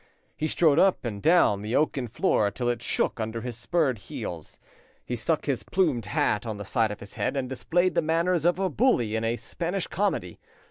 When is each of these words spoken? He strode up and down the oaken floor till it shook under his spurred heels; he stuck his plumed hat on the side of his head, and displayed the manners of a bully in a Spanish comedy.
He 0.35 0.47
strode 0.47 0.79
up 0.79 1.05
and 1.05 1.21
down 1.21 1.61
the 1.61 1.75
oaken 1.75 2.07
floor 2.07 2.49
till 2.49 2.69
it 2.69 2.81
shook 2.81 3.19
under 3.19 3.41
his 3.41 3.55
spurred 3.55 3.99
heels; 3.99 4.59
he 5.05 5.15
stuck 5.15 5.45
his 5.45 5.61
plumed 5.61 6.07
hat 6.07 6.43
on 6.43 6.57
the 6.57 6.65
side 6.65 6.89
of 6.89 7.01
his 7.01 7.13
head, 7.13 7.37
and 7.37 7.47
displayed 7.47 7.93
the 7.93 8.01
manners 8.01 8.43
of 8.43 8.57
a 8.57 8.67
bully 8.67 9.15
in 9.15 9.23
a 9.23 9.35
Spanish 9.37 9.85
comedy. 9.85 10.39